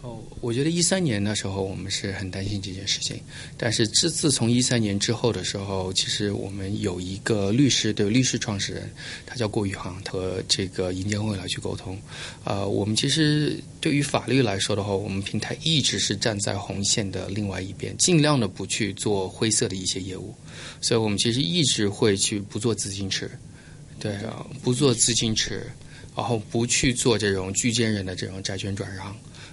[0.00, 3.20] 哦，我觉得一三年的时候我们是很担心这件事情，
[3.56, 8.88] 但是自自从一三年之后的时候，其实我们有一个律师对律师创始人，
[9.26, 12.00] 他叫郭宇航，和这个银监会来去沟通。
[12.44, 20.32] 啊，我们其实对于法律来说的话，我们平台一直是站在红线的另外一边，尽量的不去做灰色的一些业务，
[20.80, 23.28] 所以我们其实一直会去不做资金池，
[23.98, 25.66] 对啊，不做资金池，
[26.18, 29.06] 然后不去做这种居间人的这种债权转让。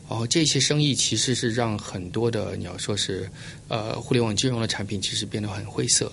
[0.10, 3.30] 然后，这些生意其实是让很多的你要说是，
[3.68, 6.12] 呃，互联网金融的产品其实变得很灰色，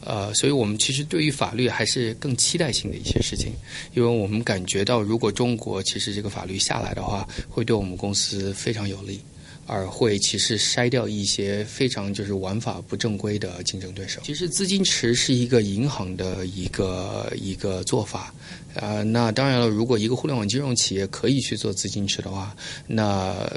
[0.00, 3.52] 呃，所以我们其实对于法律还是更期待性的一些事情，
[3.94, 9.20] 因为我们感觉到如果中国其实这个法律下来的话，会对我们公司非常有利。
[9.66, 14.20] 而会其实筛掉一些非常就是玩法不正规的竞争对手。
[14.24, 18.34] 其实资金池是一个银行的一个一个做法，
[18.74, 22.54] 啊，那当然了，如果一个互联网金融企业可以去做资金池的话，
[22.86, 23.50] 那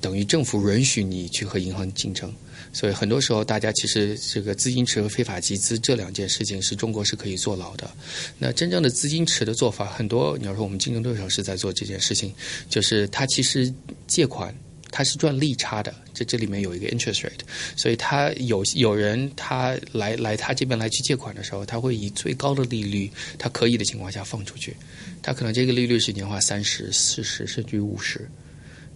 [0.00, 2.32] 等于政府允许你去和银行竞争。
[2.72, 7.90] 所以很多时候，大家其实这个资金池和非法集资这两件事情是中国是可以坐牢的。
[8.38, 12.32] 那真正的资金池的做法，很多你要说我们竞争对手是在做这件事情，
[12.68, 13.72] 就是他其实
[14.06, 14.54] 借款。
[14.90, 17.40] 它是赚利差的，这这里面有一个 interest rate，
[17.76, 24.74] 所以他有有人他来来他这边来去借款的时候，他会以最高的利率，他可以的情况下放出去，
[25.22, 28.28] 他可能这个利率是年化三十四十甚至于五十，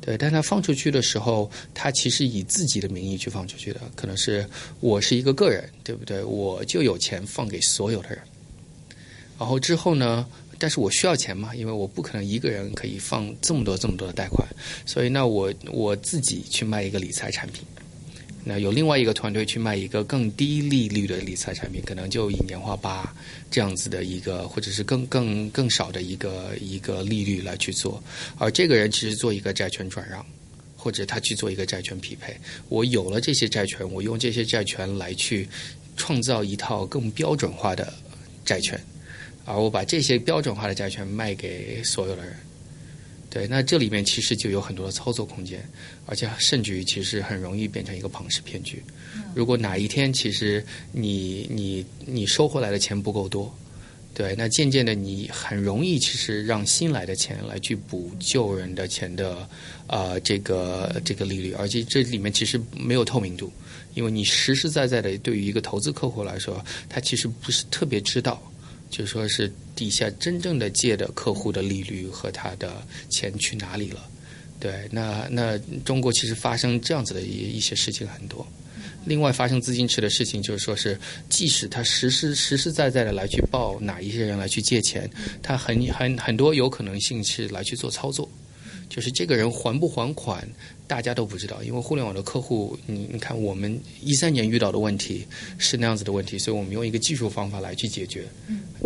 [0.00, 4.48] 对，但他放出去的时候，他其实以自己的名义去放出去的，可能是
[4.81, 6.24] 我是一个个人，对不对？
[6.24, 8.18] 我就有钱放给所有的人，
[9.38, 10.26] 然后之后呢？
[10.62, 14.46] 但是我需要钱嘛，因为我不可能一个人可以放这么多这么多的贷款，
[14.87, 17.64] 所以那我我自己去卖一个理财产品，
[18.44, 23.12] 那有另外一个团队去卖一个更低利率的理财产品，可能就以年化八
[23.51, 28.01] 这样子的一个，或者是更更更少的一个一个利率来去做，
[28.38, 30.25] 而这个人其实做一个债权转让，
[30.77, 32.37] 或者他去做一个债权匹配，
[32.68, 35.48] 我有了这些债权，我用这些债权来去
[35.96, 37.92] 创造一套更标准化的
[38.44, 38.81] 债权。
[39.44, 42.37] 而我把这些标准化的债权卖给所有的人，
[43.28, 45.66] 对，那这里面其实就有很多的操作空间，
[46.07, 48.83] 而且甚至于其实很容易变成一个庞氏骗局。
[49.35, 53.52] 如果哪一天其实你你你收回来的钱不够多，
[54.14, 59.48] 对，那渐渐的你很容易其实让新来的钱来去补旧人的钱的
[59.87, 63.50] 呃这个这个利率，而且这里面其实没有透明度，
[63.94, 68.40] 因为你实实在在的对于一个投资客户来说，他其实不是特别知道。
[68.92, 74.07] 就说是底下真正的借的客户的利率和他的钱去哪里了？
[74.61, 78.46] 对，那那中国其实发生这样子的一一些事情很多。
[79.05, 80.96] 另外发生资金池的事情，就是说是
[81.28, 85.11] 即使他实实实实在在的来去报哪一些人来去借钱，
[85.42, 88.31] 他很很很多有可能性是来去做操作，
[88.88, 90.46] 就是这个人还不还款。
[90.87, 98.25] 大家都不知道，因为互联网的客户，你你看，我们一三年遇到的问题是那样子的问题，所以我们用一个技术方法来去解决。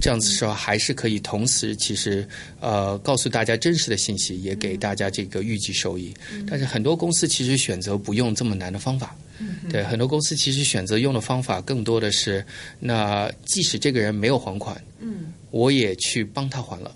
[0.00, 2.26] 这样子说还是可以同时，其实
[2.61, 6.14] 呃告诉大家真实的信息，也给大家这个预计收益。
[6.48, 9.16] 但是很多公司其实选择不用这么难的方法。
[9.68, 12.44] 对，很多公司其实选择用的方法更多的是，
[12.78, 16.94] 那即使这个人没有还款，嗯，我也去帮他还了。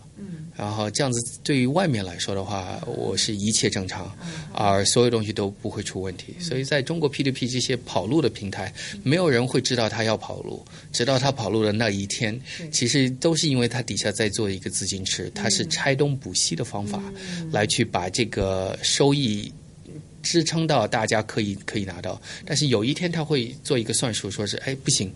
[0.61, 4.15] 然后这样子，对于外面来说的话，我是一切正常，
[4.53, 6.35] 而所有东西都不会出问题。
[6.39, 8.71] 所以在中国 P to P 这些跑路的平台，
[9.03, 12.39] 没有人会知道他要跑路，直到他跑路的那一天，
[12.71, 17.03] 其实都是因为他底下在做一个资金池，他是拆东补西的方法，
[17.51, 19.51] 来去把这个收益
[20.23, 22.21] 支撑到大家可以可以拿到。
[22.45, 25.11] 但是有一天他会做一个算术，说是哎不行。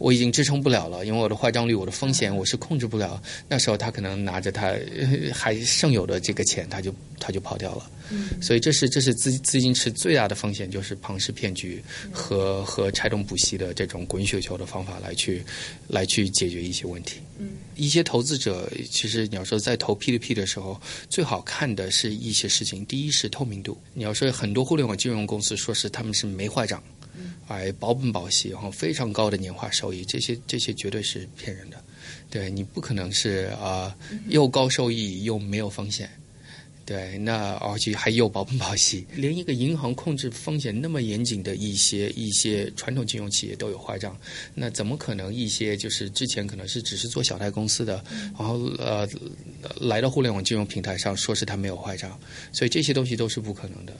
[0.00, 3.22] 我已经支撑不了了，因为我的坏账率、我的风险我是控制不了。
[3.46, 4.74] 那时候他可能拿着他
[5.32, 7.88] 还剩有的这个钱，他就他就跑掉了。
[8.40, 15.44] 所以这是这是资资金池最大的风险，就是庞氏骗局和和拆东补西的这种滚雪球的方法来去
[15.86, 17.20] 来去解决一些问题。
[17.76, 22.84] 一些投资者其实你要说在投 P to P 的时候，最好看的是一些事情。
[22.86, 23.78] 第一是透明度。
[23.94, 26.82] 你要说很多互联网金融公司说是他们是没坏账。
[27.48, 31.82] 哎，保本保息，然后非常高的年化收益，这些这些绝对是骗人的。
[32.30, 33.94] 对你不可能是啊，
[34.28, 36.08] 又高收益又没有风险。
[36.86, 44.18] 对，那而且还有保本保息，连一个银行控制风险那么严谨的一些一些传统金融企业都有坏账，
[44.54, 48.02] 那怎么可能一些就是之前可能是只是做小贷公司的，
[48.36, 49.08] 然后呃
[49.80, 52.18] 来到互联网金融平台上说是他没有坏账？
[52.52, 53.92] 所以这些东西都是不可能的。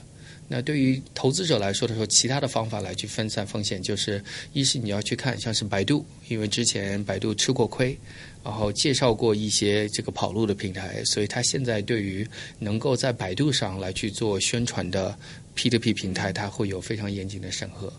[0.53, 7.97] 那对于投资者来说的时候，其他的方法来去分散风险，就是一是你要去看像是百度，因为之前百度吃过亏，
[8.43, 12.27] 然后介绍过一些这个跑路的平台，所以他现在对于
[12.59, 15.17] 能够在百度上来去做宣传的
[15.55, 17.91] P to P 平台，它会有非常严谨的审核。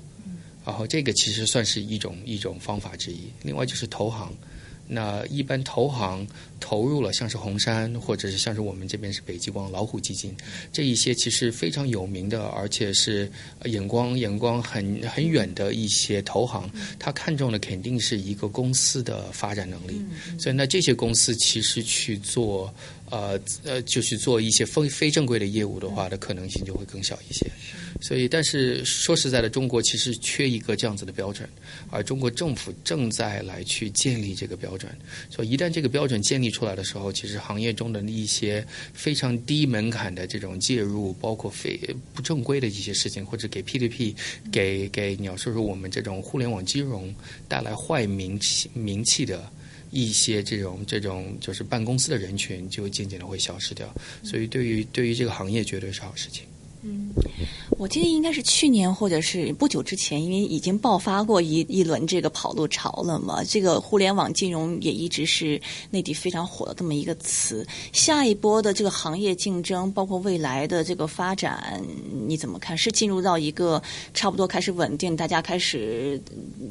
[0.63, 3.33] 然后这个其实算是一种一种方法之一。
[3.43, 4.31] 另外就是投行。
[4.87, 6.27] 那一般投行
[6.61, 10.37] 投入了，像是红杉，或者是像是我们这边是北极光、老虎基金，
[10.73, 13.31] 这一些其实非常有名的，而且是
[13.65, 20.05] 眼光眼光很很远的一些投行，他看中的肯定是一个公司的发展能力，
[20.39, 22.73] 所以那这些公司其实去做。
[23.13, 27.47] 呃呃，就是做一些非非正规的业务的话，的可能性就会更小一些。
[28.01, 31.47] 所以，但是说实在的，中国其实缺一个这样子的标准，
[31.91, 34.91] 而中国政府正在来去建立这个标准。
[35.29, 41.79] 所以，一旦这个标准建立出来的时候，其实行业中的一些非常低门槛的这种介入，包括非
[42.15, 44.15] 不正规的一些事情，或者给 ptp
[44.51, 47.15] 给给你要说说我们这种互联网金融
[47.47, 49.53] 带来坏名气名气的。
[49.93, 53.87] 一些这种这种就是办公司的人群就渐渐的会消失掉，
[54.25, 56.43] 所以对于对于这个行业绝对是好事情。
[56.85, 57.11] 嗯，
[57.79, 63.45] 我记得应该是去年或者是不久之前，因为已经爆发过一一轮这个跑路潮了嘛。
[63.45, 67.65] 这个互联网金融也一直是内地非常火的这么一个词。
[67.93, 71.81] 下一波的这个行业竞争，包括未来的这个发展，
[72.27, 72.77] 你怎么看？
[72.77, 73.81] 是进入到一个
[74.13, 76.21] 差不多开始稳定，大家开始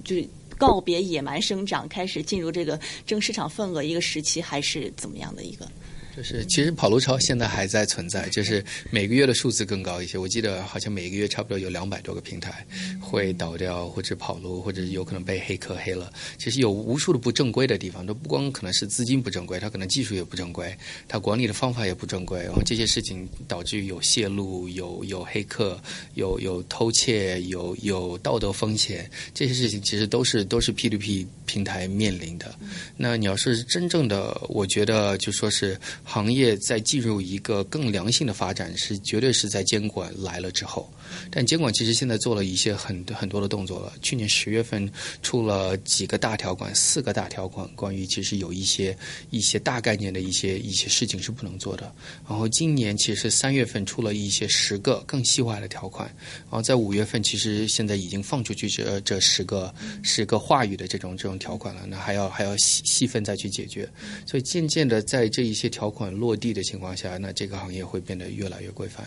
[0.04, 0.28] 就是
[0.62, 5.68] 告别野蛮生长，开始进入这个争市场份额一个时期，还是怎么样的一个？
[6.16, 10.18] 就是其实跑路潮现在还在存在，就是每个月的数字更高一些。
[10.18, 12.66] 我记得好像每个月差不多有两百多个平台
[13.00, 16.12] 会倒掉，或者跑路，或者有可能被黑客黑了。
[16.38, 20.76] 其实有无数的不正规的地方，都不光可能是资金不正规，它可能技术也不正规，
[21.08, 22.42] 它管理的方法也不正规。
[22.44, 25.82] 然后这些事情导致有泄露、有有黑客、
[26.16, 32.54] 有有偷窃、有有道德风险，这些事情其实都是都是 P to P 平台面临的。
[32.98, 35.80] 那你要是真正的，我觉得就说是。
[36.04, 40.92] 行业在进入一个更良性的发展，是绝对是在监管来了之后。
[41.30, 43.94] 但监管其实现在做了一些很很多的动作了。
[44.02, 44.90] 去年十月份
[45.22, 48.98] 出了几个大条款，四个大条款，关于其实有一些
[49.30, 51.94] 一些大概念的一些一些事情是不能做的。
[52.28, 56.10] 然后今年其实三月份出了一些十个更细化的条款。
[56.44, 61.86] 然后在五月份，其实现在已经放出去这这十个十个话语的这种这种条款了。
[61.86, 63.88] 那还要还要细细分再去解决。
[64.26, 69.06] 所以渐渐的，在这一些条款落地的情况下，那这个行业会变得越来越规范。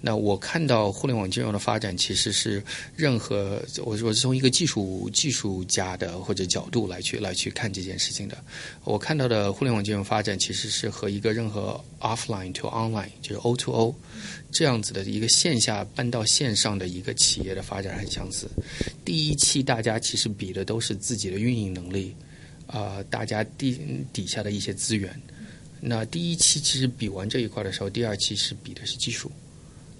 [0.00, 2.62] 那我看到互联网金融的发展，其实是
[2.94, 8.36] 任何我我是从一个技术技术家的或者角度来去来去看这件事情的。
[8.84, 13.94] 我看到的互联网金融发展，其实是和一个任何 offline to online 就是 O to O
[14.50, 18.48] 这样子的一个线下搬到线上的一个企业的发展很相似。
[19.04, 22.14] 第一期大家其实比的都是自己的运营能力，
[22.66, 23.78] 啊，大家底
[24.12, 25.10] 底下的一些资源。
[25.80, 29.30] 那第一期其实比完这一块的时候，第二期是比的是技术。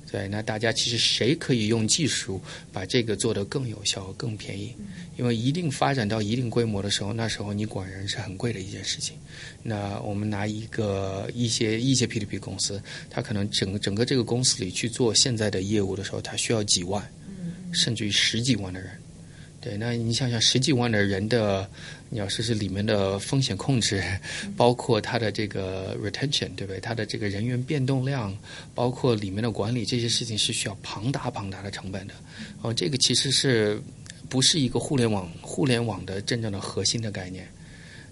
[0.09, 2.41] 对，那大家其实谁可以用技术
[2.72, 4.72] 把这个做得更有效、更便宜？
[5.18, 9.16] 因为一定发展到一定规模的时候，那时候你管人是很贵的一件事情。
[9.64, 17.05] 那我们拿一个一些一些 P to P 公司，它可能整个整个这个公司里去做现在的业务的时候，它需要几万，
[17.72, 18.91] 甚至于十几万的人。
[19.61, 21.68] 对，那你想想十几万的人的，
[22.09, 24.02] 你要试试里面的风险控制，
[24.57, 26.80] 包括它的这个 retention，对不对？
[26.80, 28.36] 它的这个人员变动量，
[28.74, 32.14] 包括里面的管理，这些事情是需要庞大庞大的成本的。
[32.62, 33.80] 哦，这个其实是
[34.28, 37.46] 不是一个互联网互联网的真正的核心的概念？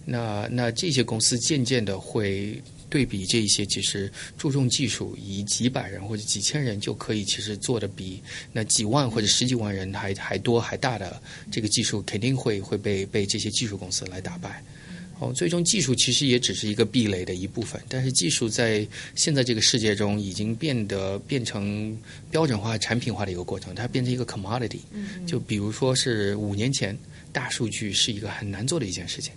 [0.05, 2.61] 那那这些公司渐渐的会。
[2.95, 8.23] 对比这一些，其实注重技术，以几百人或者几千人就可以，其实做的比
[8.53, 11.21] 那几万或者十几万人还还多还大的
[11.51, 14.63] 这个技术，肯定会会被被这些技术公司来打败。
[15.19, 18.87] 哦，最终技术其实也只是一个壁垒的一部分，但是技术在
[19.17, 21.99] 现在这个世界中已经变得变成
[22.31, 24.79] 标准化、产品化的一个过程，它变成一个 commodity。
[24.93, 26.97] 嗯就比如说是五年前，
[27.33, 29.33] 大数据是一个很难做的一件事情。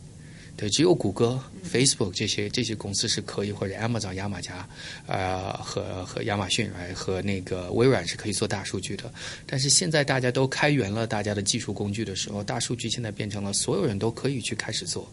[0.58, 1.40] 对，只有谷歌、
[1.72, 4.68] Facebook 这些这些公司是可以，或者 Amazon 亚马加，
[5.06, 9.14] 呃，和和亚马逊来和那个微软是可以做大数据的。
[9.46, 15.08] 但是现在大家都开源了大家的技术工具的时候，大数据现在变成了所有人都可以去开始做，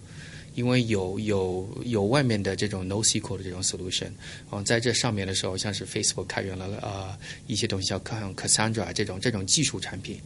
[0.54, 4.12] 因为有有有外面的这种 NoSQL 的这种 solution，
[4.50, 7.14] 嗯，在这上面的时候，像是 Facebook 开源了呃
[7.46, 10.18] 一些东西像 Cassandra 这种这种技术产品，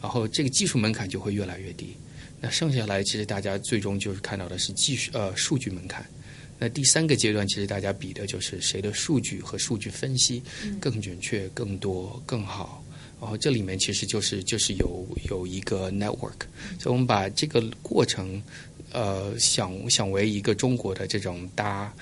[0.00, 1.94] 然后这个技术门槛就会越来越低。
[2.42, 6.04] 那剩下来，其实大家最终就是看到的是技术呃数据门槛。
[6.58, 10.42] 那第三个阶段，其实大家比的就是谁的数据和数据分析
[10.80, 12.84] 更准确、更多、更好。
[13.20, 16.42] 然后这里面其实就是就是有有一个 network，
[16.80, 18.42] 所以我们把这个过程
[18.90, 21.94] 呃想想为一个中国的这种搭。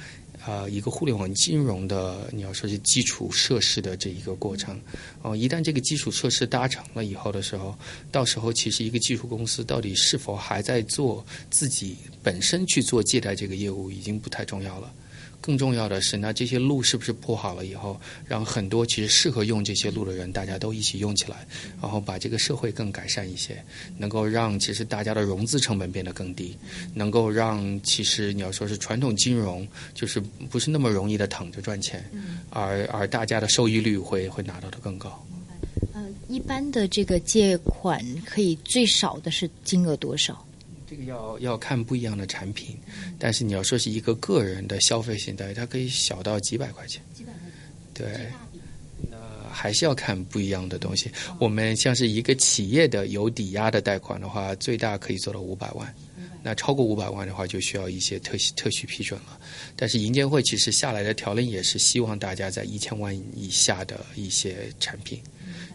[0.46, 4.80] 呃，一个互联网金融的，你要说是基础设施的这一个过程，
[5.22, 7.78] 哦，一旦这个基础设施搭成了以后的时候，
[8.10, 14.92] 到时候其实一个技术公司到底是否还在做自己本身去做借贷这个业务，已经不太重要了。
[15.40, 21.46] 更重要的是，那这些路是不是铺好了以后，让很多其实适合用这些路的人，大家都一起用起来，
[21.80, 23.64] 然后把这个社会更改善一些，
[23.96, 26.56] 能够让其实大家的融资成本变得更低，
[26.92, 30.20] 能够让其实你要说是传统金融就是
[30.50, 32.04] 不是那么容易的躺着赚钱，
[32.50, 35.26] 而而大家的收益率会会拿到的更高。
[35.94, 40.44] 嗯，一般的这个借款可以最少的是金额多少？
[40.90, 42.76] 这个要要看不一样的产品，
[43.16, 47.00] 但是你要说是一个个人的消费型贷，它可以小到几百块钱。
[47.14, 47.52] 几百块钱。
[47.94, 48.26] 对。
[49.08, 49.16] 那
[49.48, 51.08] 还是要看不一样的东西。
[51.38, 55.94] 我们像是一个企业的有抵押的贷款的话，最大可以做到五百万。
[56.42, 59.38] 那超过五百万的话，就需要一些特许特许批准了。
[59.76, 65.20] 但是银监会其实下来的条令也是希望大家在一千万以下的一些产品，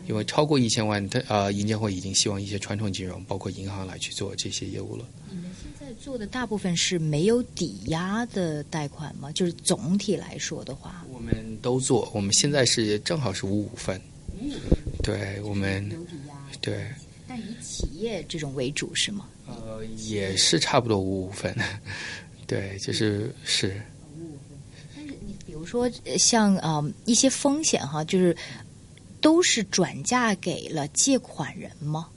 [0.08, 5.06] 因为超过一千万，它呃，银监会已经希望一些传统金融，包括银行来去做这些业务了。
[5.32, 9.32] 你们现在做的大部分是没有抵押的贷款吗？
[9.32, 14.00] 就是总体来说的话，我们都做，我们现在是正好是五五分，
[15.04, 16.88] 对我们有抵押，对。
[17.28, 19.28] 但以企业这种为主是吗？
[19.48, 21.56] 呃，也是差不多五五分，
[22.48, 23.82] 对，就是是。
[24.96, 28.36] 但是你比如说呃像呃一些风险哈，就是
[29.26, 32.10] 都是转嫁给了借款人吗？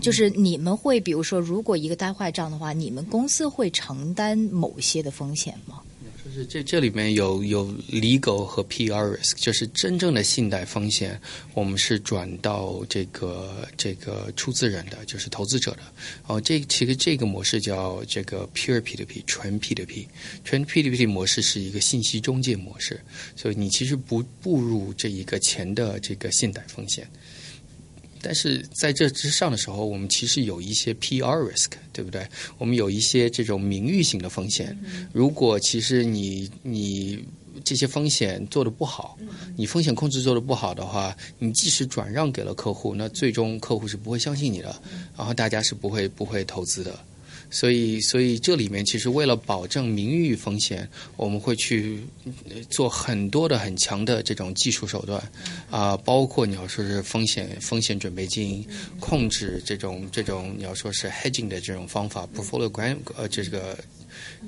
[0.00, 5.82] 就是你们会比如说，如果一个呆坏账的话，你们公司会承担某些的风险吗？
[6.30, 11.20] 就是这这里面有有 legal 和 PR risk，就是真正的信贷风险，
[11.54, 15.82] 我们是转到这个这个出资人的，就是投资者的。
[16.28, 20.06] 哦，这其实这个模式叫这个 pure P2P，纯 P2P，
[20.44, 23.00] 纯 P2P 模式是一个信息中介模式，
[23.34, 27.10] 所以你其实不步入这一个钱的这个信贷风险。
[28.22, 32.26] 但是在这之上的时候，我们其实有一些 PR risk，对不对？
[32.58, 34.76] 我们有一些这种名誉性的风险。
[35.12, 37.24] 如果其实你你
[37.64, 39.18] 这些风险做的不好，
[39.56, 44.80] 你风险控制做的不好的话，你即使转让给了客户，那最终客户是不会相信你的，
[45.16, 46.98] 然后大家是不会不会投资的。
[47.50, 52.00] 所以，所以这里面其实为了保证名誉风险，我们会去
[52.48, 55.20] 呃做很多的很强的这种技术手段，
[55.70, 58.64] 啊、包括你要说是风险风险准备金，
[59.00, 63.76] 控制这种这种你要说是 hedging 的这种方法，portfolio 管呃这个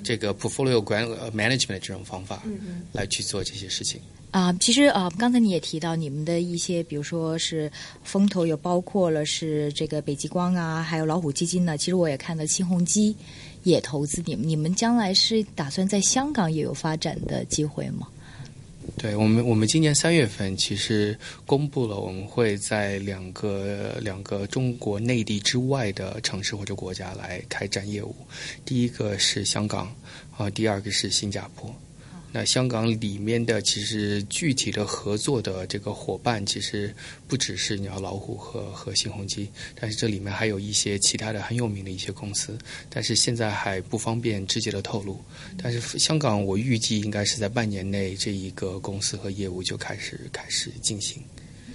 [0.05, 2.42] 这个 portfolio 管呃 management 的这种方法，
[2.92, 4.00] 来去做这些事情。
[4.33, 7.70] 啊、其实啊、刚才你也提到你们的一些，比如说是
[8.03, 11.76] 风投，有包括了是这个北极光啊，还有老虎基金呢。
[11.76, 13.14] 其实我也看到新鸿基
[13.62, 18.09] 也投资你们，你们将来是打算在香港也有发展的机会吗？
[18.97, 28.16] 对我们，我们今年三月份其实公布了，我们会在两个两个中国内地之外的城市或者国家来开展业务。
[28.64, 29.95] 第一个是香港，
[30.39, 31.70] 啊，第二个是新加坡。
[32.33, 36.95] 那香港里面的其实具体的合作的这个伙伴，其实
[37.28, 39.47] 不只是鸟老虎和和新鸿基，
[39.78, 42.57] 但是这里面还有一些其他的很有名的一些公司，
[42.89, 45.20] 但是现在还不方便直接的透露。
[45.62, 51.22] 但是香港我预计应该是在半年内，这一个公司和业务就开始开始进行。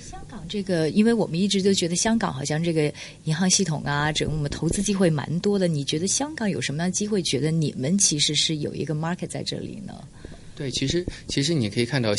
[0.09, 2.91] 香港这个，因为我们一直都觉得香港好像这个
[3.25, 5.67] 银行系统啊，整个我们投资机会蛮多的。
[5.67, 7.21] 你觉得香港有什么样的机会？
[7.21, 9.93] 觉得你们其实是有一个 market 在这里呢？
[10.57, 12.09] 对，其实其实你可以看到，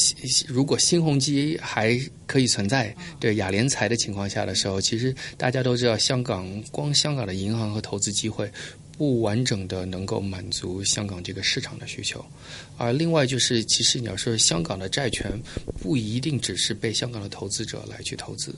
[0.46, 8.48] 如果新鸿基还可以存在，对亚联财的情况下的时候，其实大家都知道，香港光香港的银行和投资机会
[8.96, 12.24] 不完整的能够满足香港这个市场的需求，
[12.76, 15.36] 而另外就是，其实你要说香港的债权
[15.82, 18.54] 不一定只是被香港的投资者来去投资。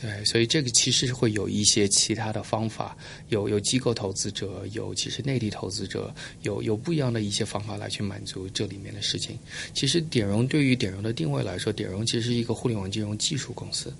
[0.00, 2.96] 对，所以这个其实会有一些其他的方法，
[3.28, 9.38] 有有机构投资者，有其实内地投资者，有有不一样的一些方法来去满足这里面的事情。
[9.74, 13.92] 其实点融对于点融的定位来说，点融其实是一个互联网金融技术公司。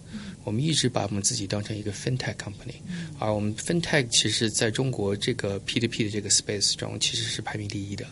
[0.42, 2.76] 我们一直把我们自己当成一个 fintech company，
[3.18, 8.06] 而我们 fintech 其实在中国这个 P2P 的这个 space 中其实是排名第一的。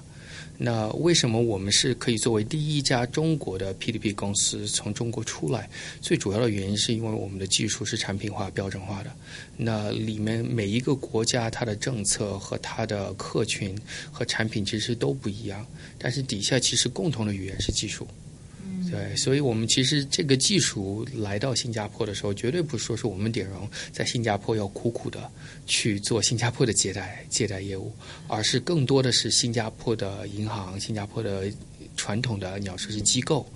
[0.61, 5.71] 那为什么我们是可以作为第一家中国的 P2P 公司从中国出来？
[6.01, 9.13] 最主要的原因是因为我们的技术是产品化、标准化的。
[9.57, 13.79] 那里面每一个国家它的政策和它的客群
[14.11, 15.65] 和产品其实都不一样，
[15.97, 18.05] 但是底下其实共同的语言是技术。
[18.91, 25.31] 对，所以我们其实这个技术来到新加坡的时候，绝对不是说是我们点融在新加坡要苦苦的
[25.67, 27.93] 去做新加坡的借贷借贷业务，
[28.29, 31.51] 而是更多的是新加坡的银行、新加坡的
[31.97, 33.47] 传统的你要说是机构，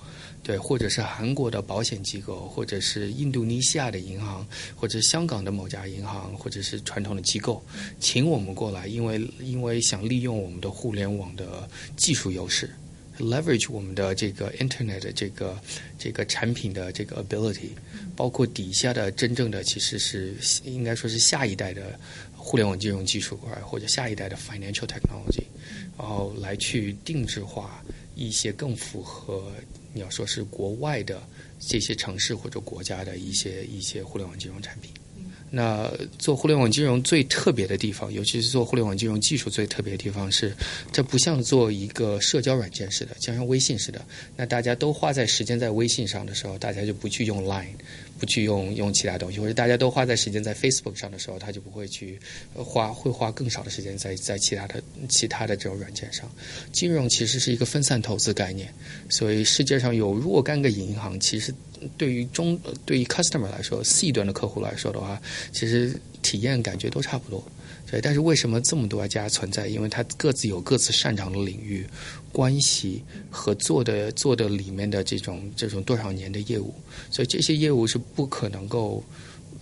[0.42, 7.64] 对，或者是韩国的保险机构，或者是印度尼西亚的银行，或者是香港的某家银行，或者是传统的机构，
[8.00, 12.68] 请我们过来，因为因为想利用我们的互联网的技术优势。
[13.22, 15.58] Leverage 我们的这个 Internet 的这个
[15.98, 17.70] 这个产品的这个 ability，
[18.16, 21.98] 包括底下的真正的其实是应该说是下一代的
[22.36, 25.44] 互联网金融技术啊，或者下一代的 financial technology，
[25.96, 27.82] 然后来去定制化
[28.14, 29.52] 一些更符合
[29.94, 31.22] 你要说是国外的
[31.60, 34.90] 这些城市或者国家的一些一些互联网金融产品。
[35.54, 40.50] 那做互联网金融最特别的地方，尤其是做互联网金融技术最特别的地方是，
[40.90, 44.02] 这不像做一个社交软件似的，就像微信似的。
[44.34, 47.66] 那大家都花在时间在微信上的时候，大家就不去用 Line，
[48.18, 52.18] 不去用用其他东西，或者大家都花在时间在 Facebook 上的时候，他就不会去
[52.54, 56.26] 花会花更少的时间在在其他的其他的这种软件上。
[56.72, 58.72] 金融其实是一个分散投资概念，
[59.10, 61.52] 所以世界上有若干个银行，其实
[61.98, 65.20] 对于中对于 customer 来说，C 端的客户来说的话，
[65.50, 67.42] 其实体验感觉都差不多。
[67.90, 69.66] 对，但是为什么这么多家存在？
[69.68, 71.86] 因为它各自有各自擅长的领域、
[72.32, 76.74] 关系和做的做的里面的这种这种多少年的业务，
[77.10, 79.04] 所以这些业务是不可能够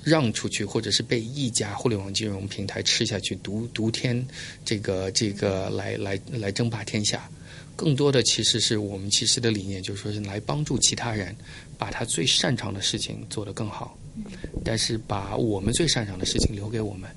[0.05, 4.25] 让出去，或者是被一家互联网金融平台吃下去，独独天
[4.65, 7.29] 这个这个来来来争霸天下。
[7.75, 11.35] 更多的其实是我们其实的理念，就是说是来帮助其他人
[11.77, 13.99] 把他最擅长的事情做得更好，
[14.65, 17.09] 但是把我们最擅长的事情留给我们。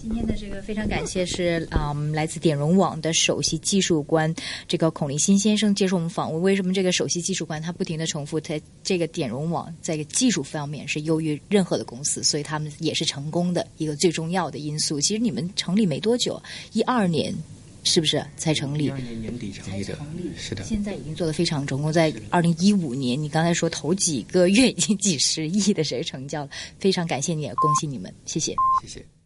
[0.00, 4.34] 今天的这个非常感谢是啊、嗯，来自点融网的首席技术官
[4.66, 6.42] 这个孔立新先生接受我们访问。
[6.42, 15.00] 为什么这个首席技术官他不停的重复，他这个点融网在个技术方面是优于任何的公司，所以他们也是成功的一个最重要的因素。
[15.00, 17.32] 其实你们成立没多久，一二年。
[17.84, 18.84] 是不是才成立？
[18.92, 19.98] 年年底成立的，
[20.36, 20.62] 是的。
[20.64, 29.21] 现在已经做的非常成功，在二零一五年，你刚才说头几个月已经几十亿的谁成交了，非常感谢你，恭喜你们，谢谢，谢谢。